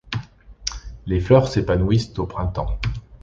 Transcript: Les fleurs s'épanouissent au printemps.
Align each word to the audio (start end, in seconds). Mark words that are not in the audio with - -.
Les 1.05 1.19
fleurs 1.19 1.47
s'épanouissent 1.47 2.17
au 2.17 2.25
printemps. 2.25 2.79